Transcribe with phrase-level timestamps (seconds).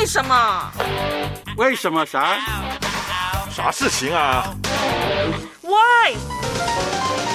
[0.00, 0.72] 为什么？
[1.58, 2.38] 为什么啥？
[3.54, 4.46] 啥事情啊？
[5.60, 6.16] 喂，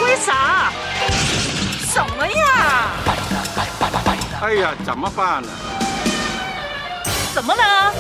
[0.02, 0.72] 为啥？
[1.94, 2.90] 什么呀？
[4.42, 5.50] 哎呀，怎么办呢？
[7.36, 7.94] 怎么了？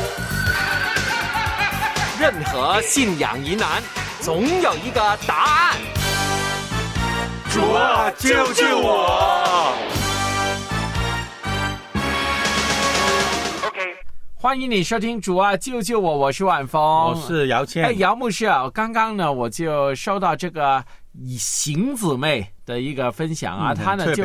[2.20, 3.84] 任何信仰疑难，
[4.20, 5.76] 总有一个答案。
[7.54, 9.76] 主啊，救救我！
[14.46, 17.84] 欢迎你收听《主啊救救我》，我是晚风，我是姚倩。
[17.84, 20.86] 哎，姚牧师啊，刚刚呢我就收到这个
[21.36, 24.24] 邢姊妹的一个分享啊，她呢就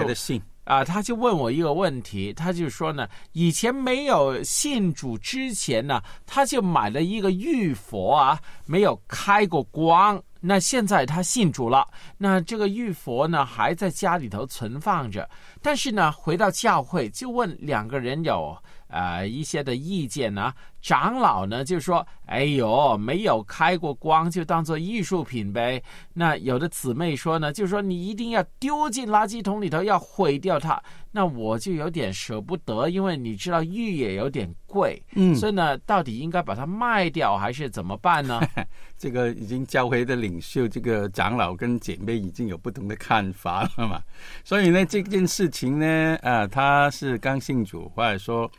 [0.64, 10.22] 啊，他就问我一个问题，他就说呢，以前没有信主之前呢，他就买了一个玉佛啊，没有开过光。
[10.42, 11.86] 那现在他信主了，
[12.18, 15.26] 那这个玉佛呢还在家里头存放着，
[15.62, 18.54] 但是呢回到教会就问两个人有。
[18.90, 20.52] 呃，一些的意见呢，
[20.82, 30.82] 长老呢就说：“哎呦，没有开过光就当做艺术品呗。”那有的姊妹说呢，就说你一定要丢进垃圾桶里头，要毁掉它。
[31.12, 38.40] 那我就有点舍不得，因为你知道玉也有点贵，嗯，所以呢，到底应该把它卖掉还是怎么办呢？
[38.96, 44.00] 这个已经教会的领袖，这个长老跟姐妹已经有不同的看法了嘛。
[44.44, 48.50] 所以呢，这件事情呢，啊，他是刚信主，或者说。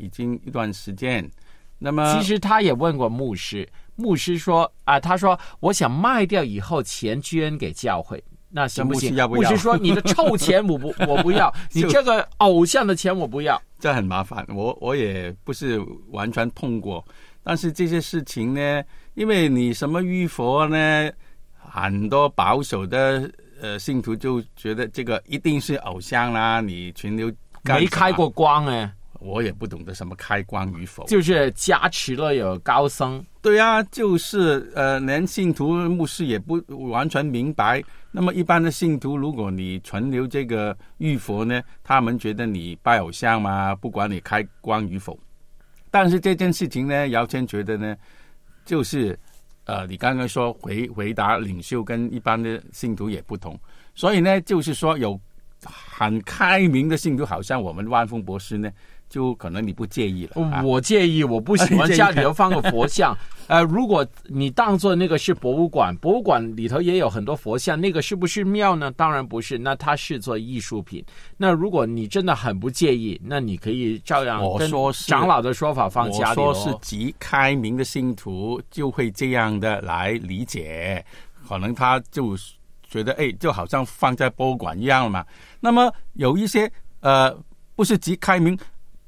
[0.00, 1.30] 已经一段时间，
[1.78, 9.14] 那么其实他也问过牧师，牧师说啊，他说我想卖掉以后钱捐给教会，那行不行？
[9.28, 14.44] 牧师说你的臭钱我不 我不要，你这个偶像的钱我不要，这很麻烦。
[14.48, 15.78] 我我也不是
[16.08, 17.04] 完全碰过，
[17.42, 18.82] 但是这些事情呢，
[19.14, 21.10] 因为你什么玉佛呢，
[21.58, 27.30] 很多保守的呃信徒就觉得这个一定是偶像啦，你全流
[27.64, 28.90] 没开过光哎。
[29.20, 33.24] 我也不懂得什么开光与否，就是加持了有高僧。
[33.42, 37.82] 对啊，就是呃，连信徒牧师也不完全明白。
[38.10, 45.18] 那么一般的信徒，如果你存留这个玉佛呢，他们觉得你拜偶像嘛，不管你开光与否。
[45.90, 47.96] 但是这件事情呢，姚谦觉得呢，
[48.64, 49.18] 就是
[49.64, 53.58] 呃，你刚刚说回回答领袖跟一般的信徒也不同，
[53.94, 55.18] 所以呢，就是说有
[55.64, 58.70] 很开明的信徒，好像我们万峰博士呢。
[59.10, 63.14] 就可能你不介意了，我介意，我不喜欢 家里头放个佛像。
[63.48, 68.88] 呃，如果你当做那个是博物馆，博物馆里头也有很多佛像，那个是不是庙呢？
[68.92, 71.04] 当然不是，那它是做艺术品。
[71.36, 76.40] 那如果你真的很不介意，那你可以照样我说是长老的说法放家里。
[76.40, 81.04] 我说是极开明的信徒就会这样的来理解，
[81.48, 82.36] 可能他就
[82.88, 85.26] 觉得哎，就好像放在博物馆一样嘛。
[85.58, 87.36] 那么有一些呃，
[87.74, 88.56] 不是极开明。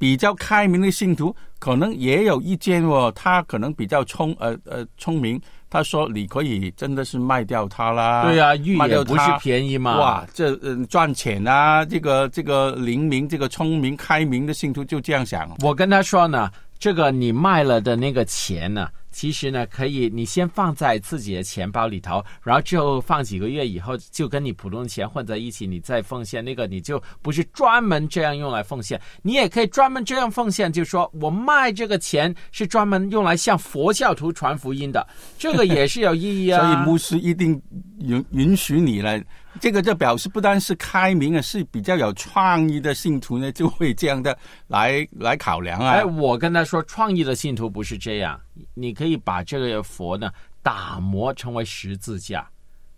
[0.02, 5.40] 比较开明的信徒可能也有意见哦，他可能比较聪呃呃聪明，
[5.70, 15.48] 他说你可以真的是卖掉它啦，对啊，玉也不是便宜嘛，哇，这嗯赚钱啊，这个这个灵明这个聪明开明的信徒就这样想。
[15.60, 16.50] 我跟他说呢，
[16.82, 18.88] 这个你卖了的那个钱呢？
[19.12, 29.00] 其实呢，可以你先放在自己的钱包里头，然后之后放几个月以后，就跟你普通钱混在一起，你再奉献那个，你就不是专门这样用来奉献。
[29.20, 35.06] 你也可以专门这样奉献，就说我卖这个钱是专门用来向佛教徒传福音的，
[35.38, 36.60] 这个也是有意义啊。
[36.60, 37.60] 所以牧师一定
[38.02, 39.22] 允允许你来。
[39.60, 44.36] 这个就表示不单是开明啊，是比较有创意的信徒呢，就会这样的
[44.66, 45.90] 来来考量啊。
[45.90, 48.40] 哎，我跟他说，创意的信徒不是这样，
[48.72, 50.30] 你可以把这个佛呢
[50.62, 52.48] 打磨成为十字架，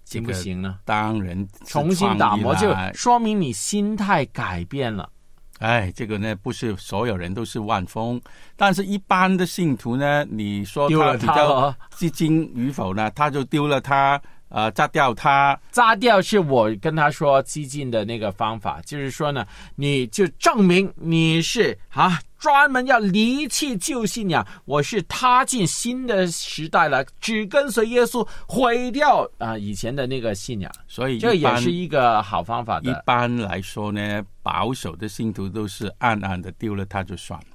[0.04, 0.78] 行不行呢？
[0.84, 5.10] 当然，重新打磨就说明你心态改变了。
[5.58, 8.20] 哎，这个呢不是所有人都是万峰，
[8.54, 14.22] 但是一般的信徒呢，你说他比较基金与否呢，他就丢了他。
[14.48, 19.44] 呃，炸掉它，炸掉是我跟他说激进的那个方法，就是说呢，
[19.74, 32.78] 你就证明你是啊，专门要离弃旧信仰，我是踏进新的时代了，只跟随耶稣，毁掉啊以前的那个信仰，所以这也是一个好方法。
[32.80, 37.46] 一般来说呢，保守的信徒都是暗暗的丢了它就算了。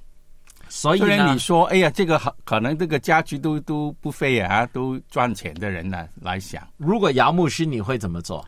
[0.70, 6.62] 所以呢，你说，哎呀，这个可能这个家具都都不费啊，都赚钱的人呢来想。
[6.76, 8.46] 如果姚牧师，你会怎么做？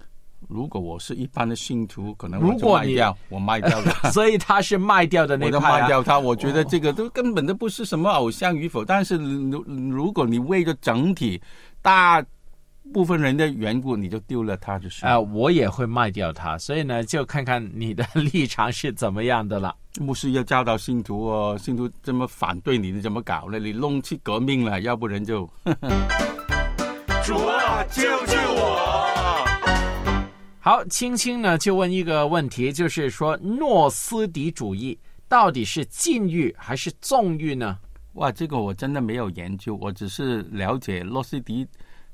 [0.49, 3.93] 如果我是一般的信徒，可能如果卖掉，我卖掉的。
[4.13, 8.85] 所以他是卖掉的那 个卖掉他，我觉得这个都根本都不是什么偶像与否。
[8.85, 11.41] 但是如如果你为了整体
[11.81, 12.23] 大
[12.93, 15.05] 部分人的缘故，你就丢了它就是。
[15.07, 19.75] 啊，我也会卖掉它，所以呢，就看看你的立场是怎么样的了。
[20.01, 23.59] 牧师要教导信徒哦，信徒这么反对你，你怎么搞呢？
[23.59, 25.49] 你弄起革命了，要不然就。
[27.25, 29.47] 主啊，救救我！
[30.61, 34.99] 好，青青呢就问一个问题，就是说诺斯底主义
[35.29, 37.79] 到底是禁欲还是纵欲呢？
[38.15, 41.67] 哇，这个我真的没有研究，我只是了解诺斯底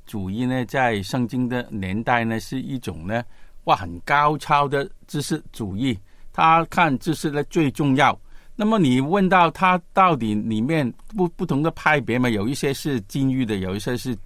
[0.08, 3.22] 主义呢，在圣经的年代呢是一种呢，
[3.64, 5.96] 哇，很高超的知识主义，
[6.32, 8.18] 他看知识呢最重要。
[8.56, 14.16] 那么你问到他到底里面不不同的派别嘛，有一些是禁欲的，有一些是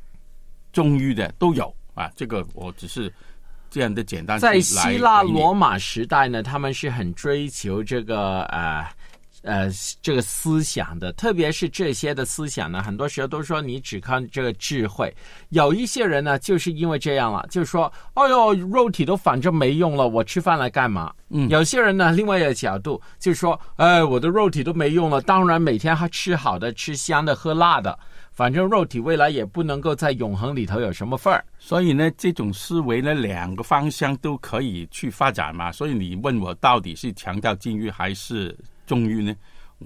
[0.73, 2.11] 纵欲的，都有啊。
[2.17, 3.12] 这个我只是
[3.69, 4.38] 这样的简单。
[4.38, 8.88] 在希腊罗马时代呢，他们是很追求这个呃。
[9.43, 9.69] 呃，
[10.00, 15.12] 这个思想的，特别是这些的思想呢，很多时候都说你只看这个智慧。
[15.49, 21.12] 有一些人呢，就是因为这样了，就是说，哎呦，肉体都反正没用了，我吃饭来干嘛？
[21.31, 27.99] 嗯，有些人呢，另外一个角度就是说，哎，我的肉体都没用了，当然每天还吃好的、吃香的、喝辣的，
[28.33, 31.44] 反正肉体未来也不能够在永恒里头有什么份儿。
[31.59, 35.73] 所以呢，这种思维呢，两个方向都可以去发展嘛。
[35.73, 38.56] 所以你问我到底是强调禁欲还是？
[38.93, 39.35] 纵欲呢？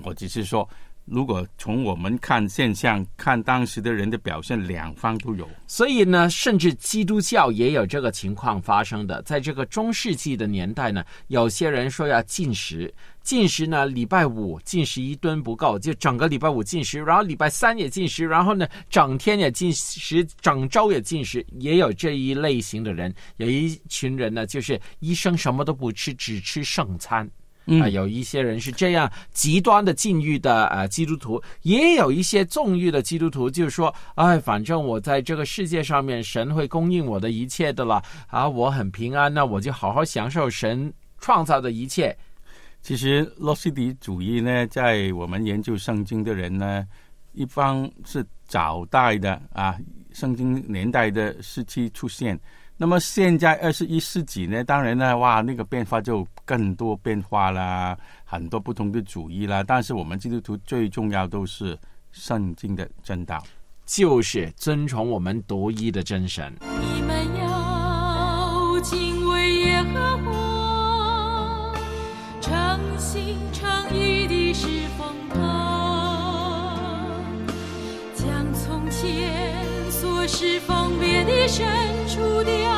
[0.02, 0.68] 我只是说，
[1.04, 5.48] 如果从我们看现象，看当时的人的表现，两方都有。
[5.68, 9.22] 所以呢，甚至基督教也有这个情况发生的。
[9.22, 12.92] 在这个中世纪的年代呢，有些人说要禁食，
[13.22, 21.46] 禁食呢，礼拜五禁食一吨不够，就整个礼拜五禁食，然后礼拜三也禁食，然后呢，整天也禁食，整周也禁食。
[21.60, 27.30] 也有这一类型的人，有一群人呢，就是医生什么都不吃，只吃圣餐。
[27.66, 42.16] 啊，有一些人是这样极端的禁欲的啊，基督徒也有一些纵欲的基督徒，就是说，哎，反正我在这个世界上面，神会供应我的一切的了啊，我很平安，那我就好好享受神创造的一切。
[42.82, 46.86] 其实，洛西迪主义呢，在我们研究圣经的人呢，
[47.32, 49.76] 一方是早代的啊，
[50.12, 52.38] 圣经年代的时期出现。
[52.78, 54.62] 那么现在二十一世纪呢？
[54.62, 59.64] 当然呢，哇，那个变化就更多变化啦，很多不同的主义啦。
[59.66, 61.78] 但是我们基督徒最重要都是
[62.12, 63.42] 圣经的真道，
[63.86, 66.54] 就是遵从我们独一的真神。
[66.60, 71.74] 你们要敬畏耶和华，
[72.42, 74.66] 诚心诚意的侍
[74.98, 75.40] 奉他，
[78.14, 79.65] 将从前
[80.28, 81.64] 是风别的深
[82.08, 82.75] 处的爱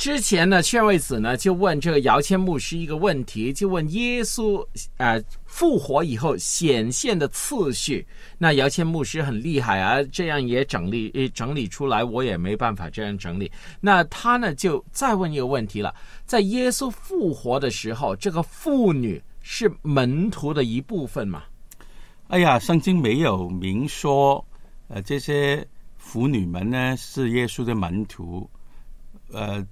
[0.00, 4.66] 之前呢，劝慰子呢就问这个姚谦牧师一个问题，就问耶稣
[4.96, 8.06] 呃复活以后显现的次序。
[8.38, 13.52] 那姚谦牧师很厉害啊，这样也整理整理出来，我也没办法这样整理。
[13.78, 21.42] 那他呢就再问一个问题了，在耶稣复活的时候，这个妇女是门徒的一部分吗？
[22.28, 24.42] 哎呀，圣经没有明说，
[24.88, 25.62] 呃，这些
[25.98, 28.48] 妇女们呢是耶稣的门徒，
[29.30, 29.62] 呃。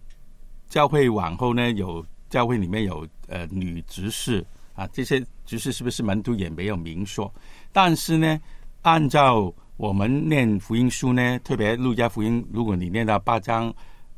[0.69, 4.45] 教会往后呢，有教会里面有呃女执事
[4.75, 7.33] 啊，这些执事是不是门徒也没有明说。
[7.73, 8.39] 但是呢，
[8.83, 13.73] 按照我们念福音书呢，特别路加福音，如果你念到八章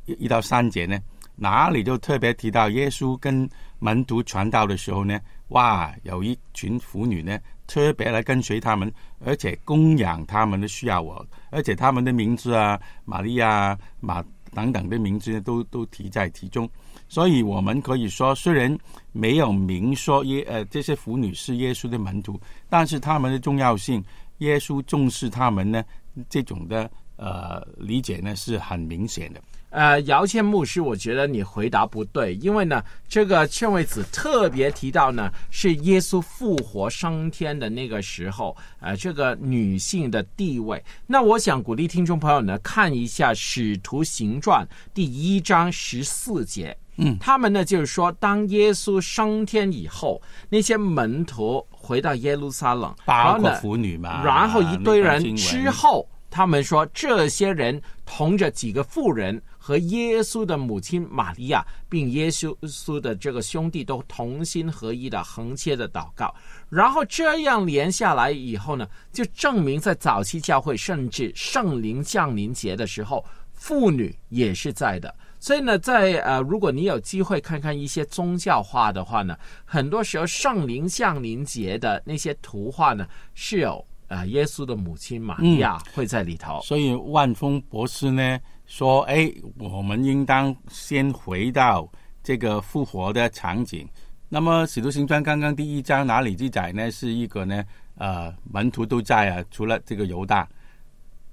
[0.05, 0.99] 一到三节呢，
[1.37, 7.39] 哪里就特别提到耶稣跟门徒传道的时候呢，哇，有一群妇女呢，
[7.69, 8.93] 特别来跟随他们，
[9.25, 14.25] 而且供养他们的需要我，而且他们的名字啊，玛利亚马。
[14.53, 16.69] 等等的名字，都都提在其中，
[17.09, 18.77] 所以我们可以说，虽然
[19.13, 24.05] 没有明说耶呃这些妇女是耶稣的门徒，但是他们的重要性，
[24.39, 25.85] 耶稣重视他们呢，
[26.29, 29.41] 这种的呃理解呢是很明显的。
[29.71, 40.83] 呃，姚谦牧师，我觉得你回答不对，因为呢，这个劝慰子特别提到呢，是耶稣复活升天的那个时候，呃，这个女性的地位。
[41.07, 59.41] 那我想鼓励听众朋友呢，看一下《使徒行传》第一章十四节，嗯，他们呢就是说，当耶稣升天以后，那些门徒回到耶路撒冷，包括妇女嘛，然后一堆人之后，他们说这些人同着几个妇人。
[59.63, 66.35] 和耶稣的母亲玛利亚，并耶稣稣的这个兄弟都同心合一的横切的祷告，
[66.71, 75.15] 然后这样连下来以后呢，就证明在早期教会，甚至圣灵降临节的时候，妇女也是在的。
[75.39, 79.37] 所以呢，在呃，如果你有机会看看一些宗教画的话呢，
[79.67, 86.61] 很多时候圣灵降临节的那些图画呢，是有呃耶稣的母亲玛利亚会在里头。
[86.63, 88.41] 所以万峰博士呢。
[88.71, 91.91] 说：“哎，我们应当先回到
[92.23, 93.87] 这个复活的场景。
[94.29, 96.89] 那么《使徒行传》刚刚第一章哪里记载呢？
[96.89, 97.65] 是一个呢，
[97.97, 100.49] 呃，门徒都在啊，除了这个犹大，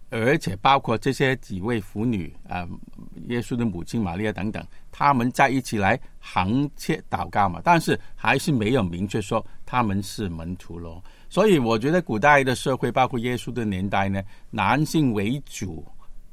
[0.09, 2.67] 而且包括这些几位妇女啊，
[3.27, 7.61] 耶稣的母亲玛利亚等等，他们在一起来行切祷告嘛。
[7.63, 11.03] 但是还是没有明确说他们是门徒咯。
[11.29, 15.85] 所以我觉得古代的社会，包括耶稣的年代呢，男性为主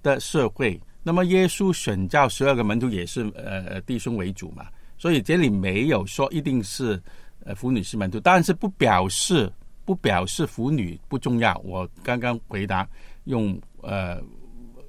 [0.02, 7.00] 的社会。”那么耶稣选召十二个门徒也是呃弟兄为主嘛，所以这里没有说一定是
[7.44, 9.52] 呃妇女是门徒，但是不表示
[9.84, 11.60] 不表示妇女不重要。
[11.62, 12.88] 我刚刚回答
[13.24, 14.18] 用呃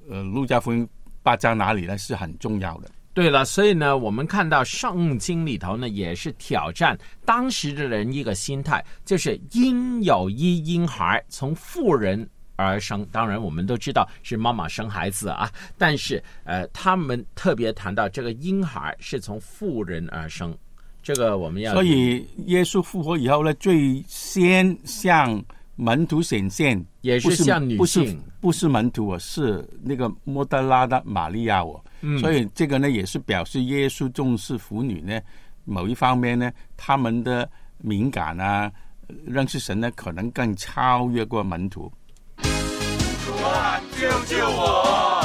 [0.08, 0.88] 呃路加福音
[1.22, 2.90] 八章哪里呢是很重要的。
[3.12, 12.26] 对了，所以呢，我们看到圣经里头呢也是挑战当时的人一个心态，就是因有一婴孩从妇人。
[12.56, 20.56] 而生，当然我们都知道是妈妈生孩子啊，但是呃，他们特别谈到这个婴孩是从妇人而生，
[21.02, 21.72] 这个我们要。
[21.72, 25.42] 所以耶稣复活以后呢，最先向
[25.76, 31.80] 门徒显现，也是向女性，不是门徒哦，是那个莫德拉的玛利亚哦。
[32.20, 35.20] 所以这个呢，也是表示耶稣重视妇女呢，
[35.64, 37.48] 某一方面呢，他们的
[37.78, 38.70] 敏感啊，
[39.26, 41.92] 认识神呢，可能更超越过门徒。
[44.36, 45.24] 救救我！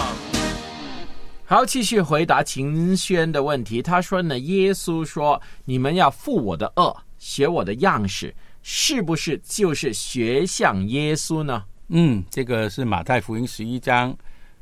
[1.46, 3.82] 好，继续回答秦轩的问题。
[3.82, 14.16] 他说呢，耶稣说：“你们要负我的恶，学我的样式，是不是就是学像耶稣呢？”嗯，这个是马太福音十一章，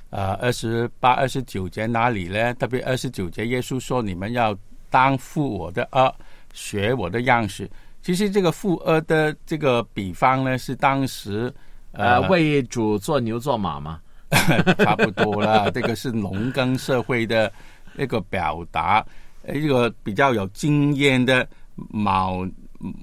[0.10, 2.52] 呃，二十八、二十九节哪里呢？
[2.56, 4.58] 特别二十九节，耶稣说：“你们要
[4.90, 6.12] 当负我的恶，
[6.54, 7.70] 学我的样式。”
[8.02, 11.54] 其实这个负恶的这个比方呢，是当时。
[11.92, 14.00] 呃，为主做牛做马吗？
[14.80, 17.52] 差不多啦， 这个是农耕社会的
[17.98, 19.06] 一个表达。
[19.54, 22.48] 一个比较有经验的母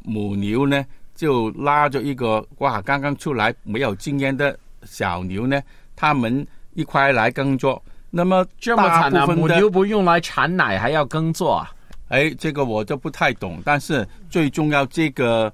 [0.04, 5.60] 母牛呢，就拉着一个哇，刚刚出来没有经验的小牛呢，
[5.96, 7.82] 他们一块来耕作。
[8.10, 11.72] 那么这么惨啊，母牛不用来产奶，还要耕作啊？
[12.08, 13.60] 哎，这个我就不太懂。
[13.64, 15.52] 但是最重要这个。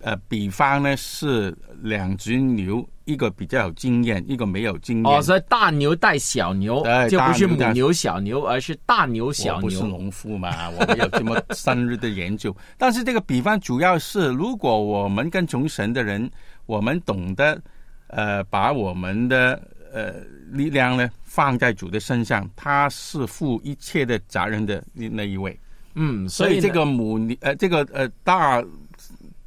[0.00, 5.06] 呃，比方呢是两只牛，一个比较有经验，一个没有经验。
[5.06, 9.62] 哦，所以大牛带小牛，就不是母牛小牛，而是大牛小牛。
[9.62, 12.54] 不是农夫嘛， 我没有这么深入的研究。
[12.78, 16.30] 但是这个比方主要是，如果我们跟从神的人，
[16.66, 17.60] 我们懂得
[18.08, 19.60] 呃，把我们的
[19.92, 20.14] 呃
[20.50, 25.58] 力量呢放在主的身上，他是负一切的责任的那一位。
[25.94, 28.62] 嗯，所以这个母牛呃，这个呃大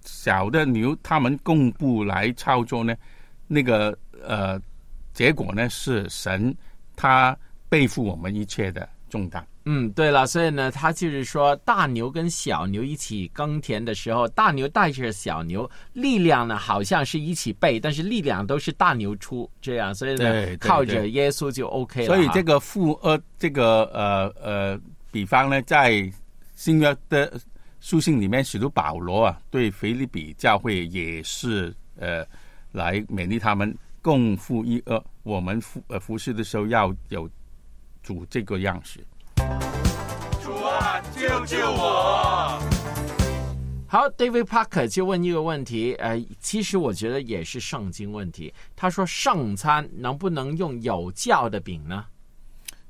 [0.03, 2.95] 小的牛，他们共步来操作呢，
[3.47, 4.61] 那个呃
[5.13, 6.55] 结果呢是神
[6.95, 7.37] 他
[7.69, 9.45] 背负我们一切的重担。
[9.69, 22.07] 嗯，对了，所以呢，他就是说，大牛跟小牛一起耕田的时候，大牛带着小牛，力量呢好像是一起背，但是力量都是大牛出，这样，所以呢，靠着耶稣就 OK 了。
[22.07, 24.79] 所以这个负呃，这个呃呃，
[25.11, 26.09] 比方呢，在
[26.55, 27.37] 新约的
[27.81, 32.25] 书信里面，使徒保罗啊，对腓利比教会也是呃，
[32.77, 37.27] 来勉励他们共赴一呃，我们服呃服侍的时候要有
[38.03, 39.03] 主这个样式。
[40.43, 42.61] 主啊，救救我！
[43.87, 48.53] 好，David Parker 就问一个问题，呃，其实我觉得也是圣经问题。
[48.75, 52.05] 他说，圣餐能不能用有教的饼呢？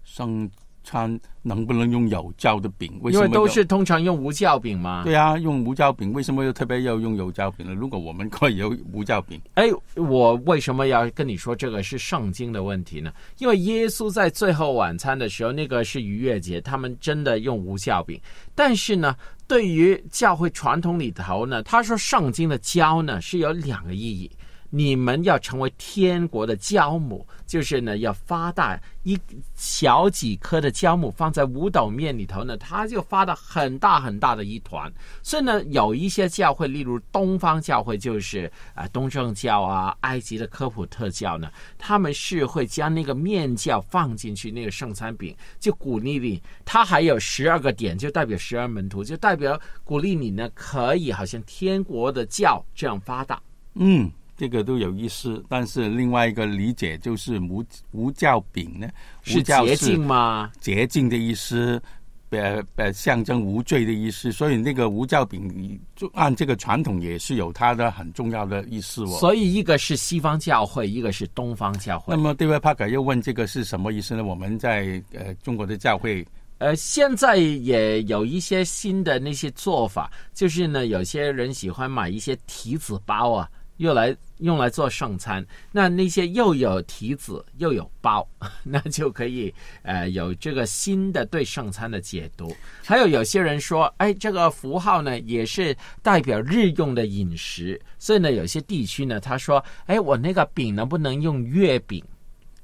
[0.03, 0.51] 圣。
[0.87, 2.89] 餐能不能用有酵的饼？
[3.11, 5.03] 因为都是通常用无酵饼嘛。
[5.03, 7.73] 对啊，用无酵饼，为什么又特别要用有酵饼呢？
[7.73, 9.65] 如果我们可以有无酵饼，哎，
[9.95, 13.11] 我为什么要跟你说这个是圣经的问题呢？
[13.39, 18.17] 因为耶稣在最后晚餐的时候，那个是逾越节，他们真的用无酵饼。
[18.55, 19.13] 但是呢，
[19.45, 24.31] 对于教会传统里头呢，他说圣经的教呢是有两个意义。
[24.69, 29.17] 你们要成为天国的酵母，就是呢，要发大一
[29.55, 34.91] 小几颗的酵母放在五斗面里头呢，它就发的很大很大的一团。
[35.23, 46.41] 所以呢，有一些教会，例如东方教会，就是啊东正教啊、埃及的科普特教呢，他们是会将那个面酵放进去那个圣餐饼，就鼓励你。
[46.65, 53.41] 它还有十二个点，就代表十二门徒，就代表鼓励你呢，可以好像天国的教这样发大。
[53.75, 54.11] 嗯。
[54.37, 58.87] 这个都有意思，但是另外一个理解就是无无教饼呢，
[59.23, 60.51] 是洁净吗？
[60.59, 61.81] 洁净的意思，
[62.29, 64.31] 呃呃，象征无罪的意思。
[64.31, 69.17] 所以那个无教饼，就按这个传统也是有它的很重要的意思哦。
[69.17, 72.15] 所以一个是西方教会，一个是东方教会。
[72.15, 74.23] 那么 David Parker 又问这个是什么意思呢？
[74.23, 76.23] 我们在呃中国的教会，
[76.59, 83.49] 呃，现在也有一些新的那些做法，就是呢，有些人喜欢买一些提子包啊。
[83.77, 88.27] 又来用来做圣餐，那那些又有提子又有包，
[88.63, 92.55] 那就可以呃有这个新的对圣餐的解读。
[92.83, 102.03] 还有有些人说，哎，这个符号呢也是代表日用的饮食，所以呢有些地区呢他说，哎，我那个饼能不能用月饼？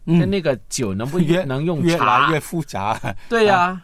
[0.06, 2.99] 跟那个酒能不能 用越来越复杂？
[3.30, 3.82] 对 呀，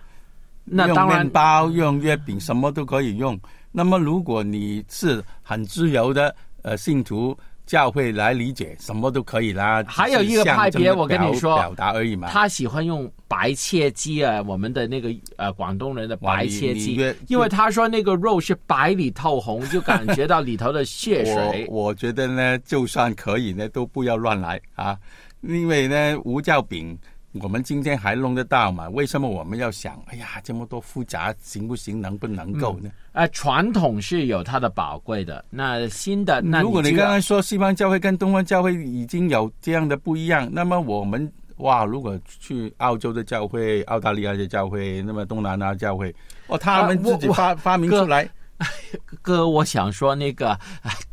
[0.66, 3.40] 那当然包用月饼什么都可以用。
[3.72, 6.36] 那么如果你是很自由的。
[6.64, 9.84] 呃，信徒教会来理解，什么都可以啦。
[9.88, 12.28] 还有一个派别，我跟你说，表达而已嘛。
[12.30, 16.96] 他喜欢用白切鸡啊，我们的那个呃广东人的白切鸡，
[17.28, 21.68] 因为他说那个肉是白里透红，就感觉到里头的血水。
[21.70, 24.98] 我我觉得呢，就算可以呢，都不要乱来啊，
[25.42, 26.98] 因为呢，无教饼。
[27.34, 28.90] 我们今天还弄得到嘛？
[28.90, 30.02] 为什么我们要想？
[30.08, 32.02] 哎呀，这么多复杂，行不行？
[32.02, 32.90] 能不能够呢？
[33.12, 35.46] 呃，传统是有它的宝贵的。
[35.50, 46.14] 那新的，那如果你刚刚说西方教会跟东方教会已经有这样的不一样，那么我们哇，如果去澳洲的教会、澳大利亚的教会，那么东南亚教会，
[46.48, 48.28] 哦，他们自己发发明出来。
[49.22, 50.58] 哥，我想说那个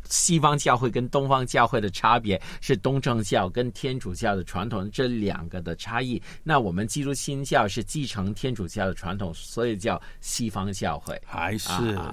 [0.09, 6.21] 西方教会跟东方教会的差别是东正教跟天主教的传统这两个的差异。
[6.43, 11.71] 那我们基督新教是继承天主教的传统，所以叫西方教会，还是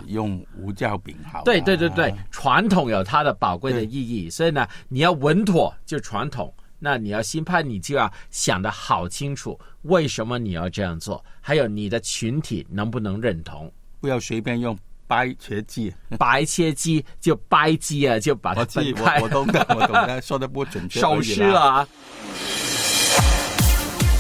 [0.08, 1.44] 用无教饼好？
[1.44, 6.54] 对对对对，传统有它的宝贵的意义，所以呢，你要稳妥就传统。
[6.86, 11.24] 那你要新派，你就要想得好清楚，为什么你要这样做？
[11.40, 13.72] 还有你的群体能不能认同？
[14.02, 14.78] 不要随便用。
[15.14, 19.20] 白切鸡，白切鸡就掰鸡啊，就把它分开。
[19.22, 21.00] 我懂的，我懂的， 说的不准确。
[21.00, 21.88] 少吃了。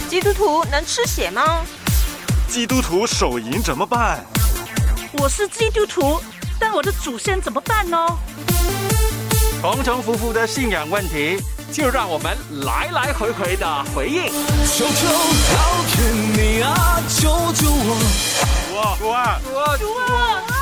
[0.07, 1.65] 基督徒能吃血吗？
[2.47, 4.23] 基督徒手淫怎么办？
[5.13, 6.21] 我是基督徒，
[6.59, 7.97] 但我的祖先怎么办呢？
[9.61, 14.25] 重重复复的信仰问题，就让我们来来回回的回应。
[14.67, 15.07] 求求
[15.55, 17.97] 老天你啊，救救我！
[18.69, 20.52] 主啊，主啊，主啊，主啊！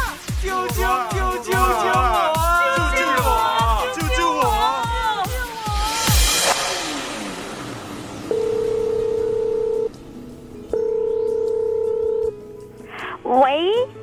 [0.41, 2.40] 救救救救救我！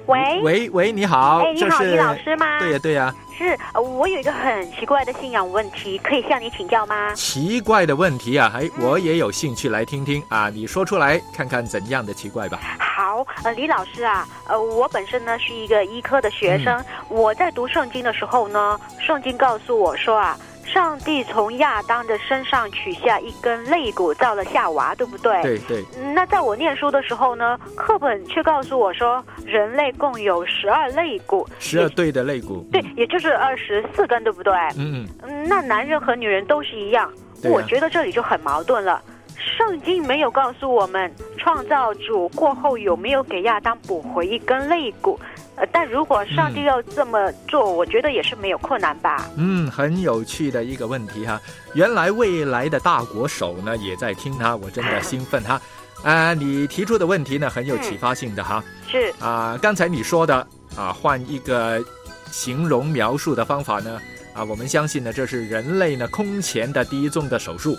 [0.09, 2.59] 喂喂喂喂，你好，哎，你好，李老师吗？
[2.61, 3.15] 对呀对呀。
[3.37, 7.13] 是，我有一个很奇怪的信仰问题，可以向你请教吗？
[7.15, 12.59] 奇怪的问题啊，哎，我也有兴趣来听听啊，你说出来看看怎样的奇怪吧。
[12.79, 20.37] 好，呃，李老师啊，呃，我本身呢是一个医科的学生，我在读圣经的时候呢，圣经告诉我说啊。
[20.69, 25.41] 上帝从亚当的身上取下一根肋骨，造了夏娃，对不对？
[25.43, 25.85] 对对。
[26.15, 32.67] 那在我念书的时候呢，课本却告诉我说，人类共有十二肋骨，十二对的肋骨。
[32.71, 34.53] 对，也就是二十四根，对不对？
[34.77, 35.49] 嗯嗯。
[35.49, 37.11] 那男人和女人都是一样，
[37.45, 39.03] 我觉得这里就很矛盾了。
[39.39, 45.19] 圣经没有告诉我们，创造主过后有没有给亚当补回一根肋骨。
[45.57, 49.29] 呃，但如果上帝要这么做，我觉得也是没有困难吧。
[49.37, 51.41] 嗯，很有趣的一个问题哈。
[51.75, 55.61] 原来未来的大国手呢也在听他，我真的兴奋哈。
[56.05, 58.63] 啊，你提出的问题呢很有启发性的哈。
[58.87, 60.47] 是啊，刚才你说的
[60.77, 61.83] 啊，换一个
[62.31, 64.01] 形容描述的方法呢
[64.35, 67.77] 啊，我们相信呢这是人类呢空前的第一宗的手术，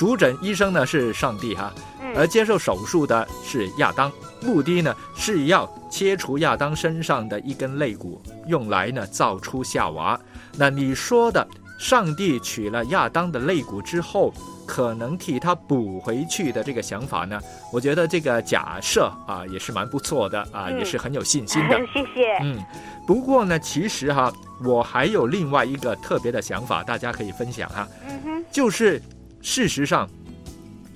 [0.00, 1.70] 主诊医生呢是上帝哈，
[2.16, 4.10] 而接受手术的是亚当。
[4.40, 10.18] 目的呢是要切除亚当身上的一根肋骨，用来呢造出夏娃。
[10.56, 11.46] 那你说的
[11.78, 14.32] 上帝取了亚当的肋骨之后，
[14.66, 17.38] 可能替他补回去的这个想法呢？
[17.70, 21.78] 我觉得这个假设啊也是蛮不错的啊，也是很有信心的。
[21.92, 22.38] 谢谢。
[22.40, 22.58] 嗯，
[23.06, 24.32] 不过呢，其实哈，
[24.64, 27.86] 我还有另外一个特别的想法，大家可以分享哈。
[28.08, 28.98] 嗯哼，就是
[29.42, 30.08] 事实上，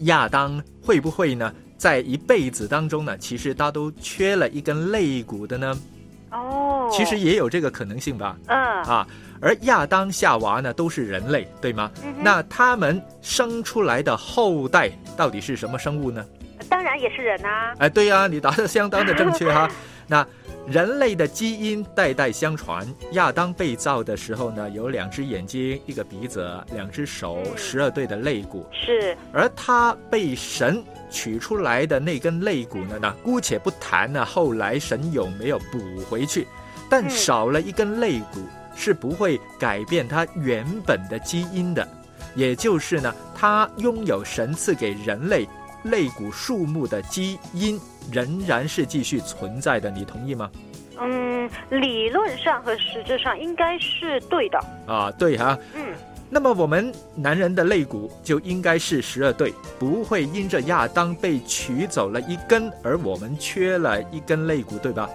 [0.00, 1.52] 亚当会不会呢？
[1.76, 5.78] 在一辈子当中呢，其实他都缺了一根肋骨的呢。
[6.30, 8.37] 哦，其实也有这个可能性吧。
[8.46, 9.07] 嗯啊，
[9.40, 11.90] 而亚当夏娃呢都是人类，对吗？
[12.20, 16.24] 那他们生出来的后代到底是什么生物呢？
[16.68, 17.74] 当然也是人啊。
[17.78, 19.68] 哎，对呀，你答的相当的正确哈。
[20.07, 20.26] 那。
[20.66, 22.87] 人类的基因代代相传。
[23.12, 28.66] 亚当被造的时候呢，有两只眼睛、一个鼻子、两只手、十二对的肋骨。
[28.72, 29.16] 是。
[29.33, 32.98] 而他被神取出来的那根肋骨呢？
[32.98, 36.46] 呢，姑且不谈呢，后来神有没有补回去？
[36.88, 38.40] 但少了一根肋骨
[38.74, 41.87] 是不会改变他原本的基因的。
[42.35, 45.46] 也就是呢，他拥有神赐给人类
[45.85, 47.79] 肋骨数目的基因。
[48.12, 50.51] 仍然是继续存在的，你同意吗？
[51.01, 54.59] 嗯，理论上和实质上应该是对的。
[54.87, 55.59] 啊，对哈。
[55.75, 55.93] 嗯。
[56.31, 65.09] 那么我们男人的肋骨就应该是十二对，不会因着亚当被取走了一根，而我们缺了一根肋骨，对吧？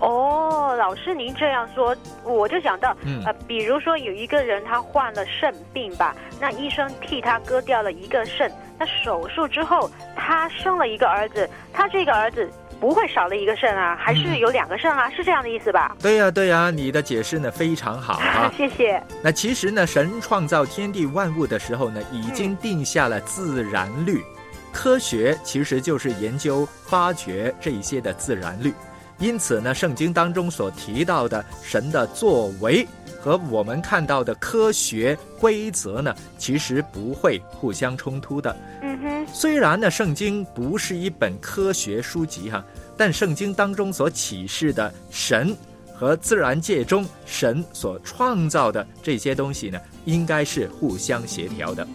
[0.00, 15.94] 哦，老师您这样说，我就想到，呃，比如说有一个人他患了肾病吧，那医生替他割掉了一个肾，那手术之后他生了一个儿子，他这个儿子不会少了一个肾啊，还是有两个肾啊，是这样的意思吧？
[16.00, 19.02] 对呀，对呀，你的解释呢非常好啊，谢谢。
[19.22, 24.24] 那其实呢，神创造天地万物的时候呢，已经定下了自然律，
[24.72, 28.72] 科学其实就是研究发掘这一些的自然律。
[29.20, 32.86] 因此呢，圣经当中所提到的神的作为
[33.20, 38.56] 和我们看到的科学规则呢，其实不会互相冲突的。
[38.82, 39.26] 嗯哼。
[39.32, 42.64] 虽然呢，圣经不是一本科学书籍哈，
[42.96, 45.54] 但圣经当中所启示的神
[46.00, 51.86] 和自然界中神所创造的这些东西呢，应该是互相协调的。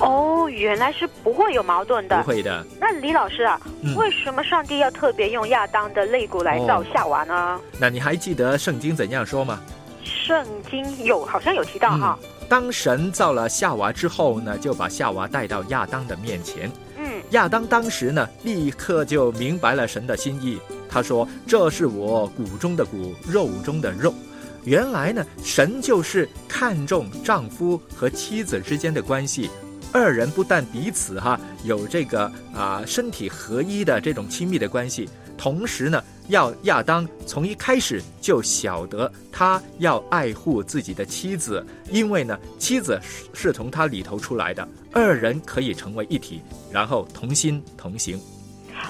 [0.00, 2.20] 哦，原来是不会有矛盾的。
[2.20, 2.66] 不会的。
[2.80, 3.60] 那李老师啊，
[3.94, 7.60] 为什么上帝要特别用亚当的肋骨来造夏娃呢？
[7.78, 9.60] 那你还记得圣经怎样说吗？
[10.02, 12.18] 圣经有好像有提到哈。
[12.48, 16.68] 当神造了夏娃之后呢，就把夏娃带到亚当的面前。
[16.98, 17.22] 嗯。
[17.30, 20.58] 亚当当时呢，立刻就明白了神的心意。
[20.94, 24.14] 他说：“这是我骨中的骨，肉中的肉。”
[24.62, 29.50] 原来呢，神就是看重丈夫和妻子之间的关系。
[29.92, 43.00] 二人不但彼此哈有这个啊身体合一的这种亲密的关系，同时呢，要亚当从一开始就晓得他要爱护自己的妻子，因为呢，妻子
[43.32, 48.16] 是从他里头出来的，二人可以成为一体，然后同心同行。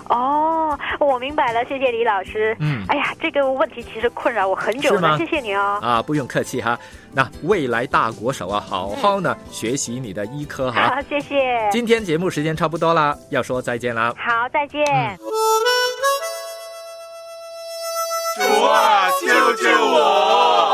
[0.09, 2.57] 哦，我明白了，谢谢李老师。
[2.61, 5.79] 嗯，哎呀，这个问题其实困扰我很久了，谢谢你哦。
[5.83, 6.79] 啊，不用客气哈。
[7.13, 10.95] 那未来大国手啊，好好呢学习你的医科哈。
[10.95, 11.69] 好，谢谢。
[11.71, 14.15] 今天节目时间差不多了，要说再见了。
[14.17, 14.85] 好，再见。
[18.37, 20.74] 主啊，救救我！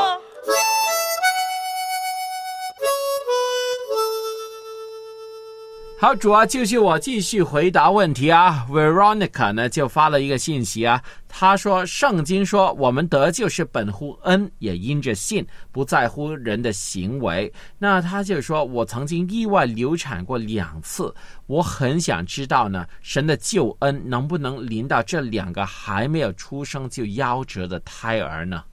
[6.02, 8.66] 好，主啊，就是我继续回答问题啊。
[8.70, 21.14] Veronica 呢就发了一个信息啊，他说：“圣经说我们得救是本乎恩，也因着信，不在乎人的行为。”那他就说：“我曾经意外流产过两次，
[21.46, 28.64] 我很想知道呢，神的救恩能不能临到这两个还没有出生就夭折的胎儿呢？”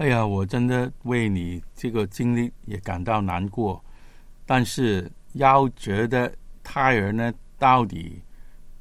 [0.00, 3.84] 哎呀，我真的为你这个经历也感到难过，
[4.46, 6.32] 但是夭折的。
[6.62, 8.20] 胎儿呢，到底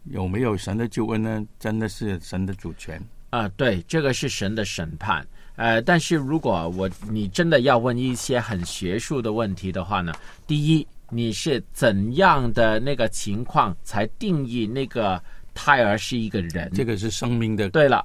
[0.06, 1.46] 有没有神的救恩呢？
[1.60, 3.48] 真的是神的主权啊！
[3.50, 5.26] 对，这个是神的审判。
[5.56, 10.14] 呃，但是如果我你真的要问一些很学术的问题的话呢，
[10.48, 15.22] 第一，你是怎样的那个情况才定义那个
[15.54, 16.72] 胎儿是一个人？
[16.74, 17.70] 这个是生命的。
[17.70, 18.04] 对了，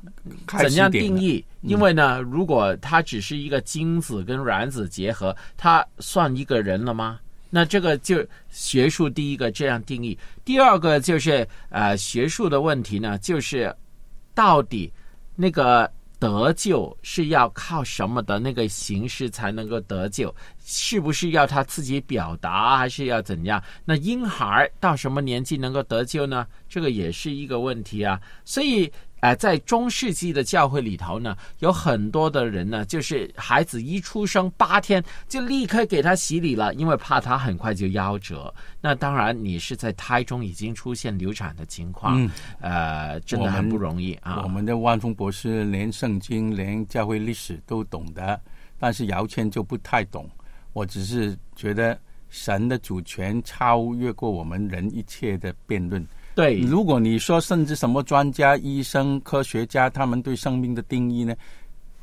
[0.59, 1.43] 怎样定义？
[1.63, 7.19] 因为呢，如果它只是一个精子跟卵子结合，它算一个人了吗？
[7.49, 13.75] 那这个就学术第一个这样定义，第二个就是呃学术的问题呢，就是
[14.35, 14.93] 到底
[15.35, 20.35] 那个得救是要靠什么的那个形式才能够得救？
[20.65, 23.63] 是不是要他自己表达，还是要怎样？
[23.85, 26.47] 那婴孩到什么年纪能够得救呢？
[26.69, 28.93] 这个也是一个问题啊，所以。
[29.21, 38.53] 哎，在中世纪的教会里头呢，有很多的人呢，就是孩子一出生八天就立刻给他洗礼了，因为怕他很快就夭折。
[38.81, 44.43] 那当然，你是在胎中已经出现流产的情况，呃，真的很不容易啊。
[44.43, 48.39] 我们的万峰博士连圣经、连教会历史都懂得，
[48.79, 50.31] 但是姚谦就不太懂。
[50.75, 51.99] 我只是觉得
[52.29, 56.07] 神的主权超越过我们人一切的辩论。
[56.37, 61.35] 对，如果你说甚至什么专家、医生、科学家，他们对生命的定义呢，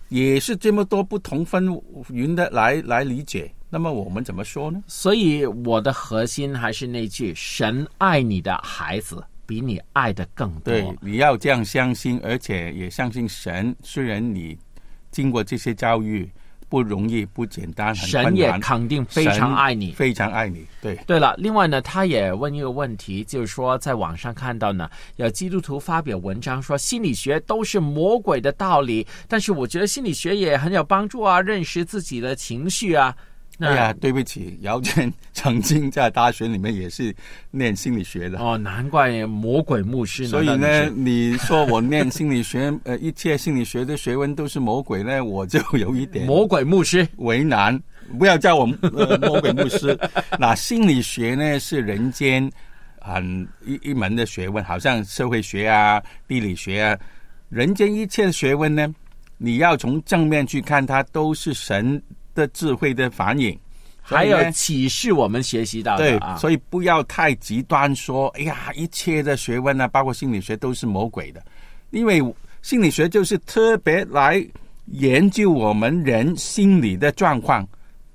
[0.09, 1.69] 也是这么多不同分
[2.09, 4.83] 云的来来理解，那么我们怎么说呢？
[4.87, 10.61] 所以我的核心还是那句：神爱你的孩子比你爱的更多。
[10.73, 13.75] 对，你要这样相信，而且也相信神。
[13.83, 14.57] 虽然你
[15.11, 16.27] 经过这些教育。
[16.73, 20.65] 不容易，不简单，神也肯定非常爱你，非常爱你。
[20.81, 33.15] 对，对了，另外呢，他也问一个问题，就是说，在网上看到呢，有基督徒发表文章说，心理学都是魔鬼的道理，但是我觉得心理学也很有帮助啊，认识自己的情绪啊。
[33.59, 37.15] 哎呀，对不起，姚谦曾经在大学里面也是
[37.51, 40.27] 念心理学的哦，难怪魔鬼牧师。
[40.27, 47.79] 所以呢，你说我念心理学， 呃，一切心理学的学问都是魔鬼呢，我就有一点魔鬼牧师为难。
[48.19, 49.97] 不要叫我魔鬼牧师。
[50.37, 52.51] 那心理学呢，是人间
[52.99, 56.97] 很一一门的学问，好像社会学啊、地理学啊，
[57.49, 58.93] 人间一切的学问呢，
[59.37, 62.01] 你要从正面去看，它都是神。
[62.33, 63.57] 的智慧的反应，
[64.01, 71.43] 还有启示我们学习到的啊，所以不要太极端说，哎呀，一切的学问呢，包括心理学都是魔鬼的，
[71.91, 72.21] 因为
[72.61, 74.45] 心理学就是特别来
[74.87, 77.67] 研究我们人心理的状况。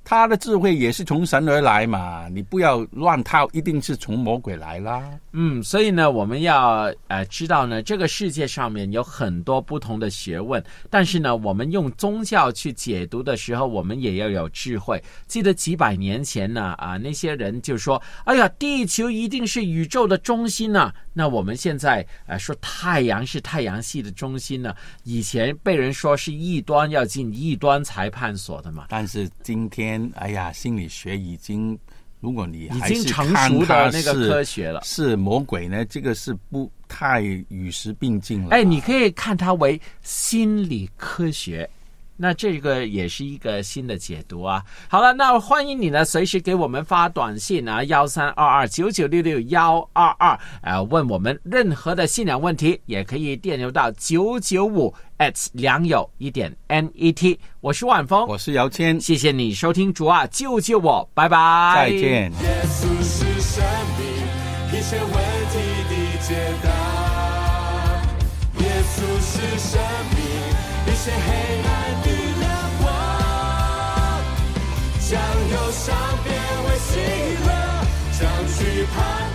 [0.09, 5.05] 他的智慧也是从神而来嘛，你不要乱套，一定是从魔鬼来啦。
[5.33, 14.99] 嗯，所以呢，我们要呃知道呢，这个世界上面有很多不同的学问，但是呢，我们用宗教去解读的时候，我们也要有智慧。
[15.27, 29.98] 记得几百年前呢，啊，那些人就说：“哎呀，地球一定是宇宙的中心呢。”那我们现在呃说太阳是太阳系的中心呢，以前被人说是异端要进异端裁判所的嘛，但是今天。
[30.15, 31.79] 哎呀，心理学已经，
[32.21, 35.85] 如果你已经成熟的那个科学了，是魔鬼呢？
[35.85, 38.51] 这个是不太与时并进了。
[38.51, 41.69] 哎，你可以看它为心理科学。
[42.21, 44.61] 那这个也是一个新的解读啊！
[44.89, 57.39] 好了，那欢迎你呢，随时给我们发短信啊，幺三二二九九六六幺二二，呃，问我们任何的信仰问题，也可以电邮到九九五 at 良友一点 net。
[57.61, 62.33] 我是万峰，我是姚谦，谢谢你收听主啊，救救我，拜拜，再见。
[62.33, 63.65] 耶稣是生
[63.97, 65.13] 命，一切问
[65.53, 66.69] 题的解答。
[68.59, 70.19] 耶稣是生命，
[70.87, 71.68] 一切黑
[75.11, 77.01] 将忧伤变为喜
[77.47, 77.49] 乐，
[78.13, 79.28] 将惧怕。